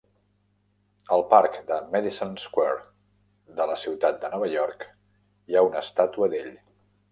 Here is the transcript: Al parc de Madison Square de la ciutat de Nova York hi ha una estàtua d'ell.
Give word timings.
Al 1.17 1.23
parc 1.33 1.57
de 1.67 1.77
Madison 1.95 2.33
Square 2.45 3.59
de 3.61 3.69
la 3.73 3.77
ciutat 3.83 4.19
de 4.25 4.33
Nova 4.35 4.51
York 4.57 4.83
hi 4.89 5.55
ha 5.61 5.67
una 5.71 5.87
estàtua 5.89 6.35
d'ell. 6.37 6.53